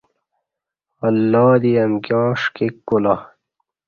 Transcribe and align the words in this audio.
اللہ 1.07 1.49
دی 1.61 1.71
امکیاں 1.85 2.27
ݜکیک 2.41 2.75
کولا 2.87 3.15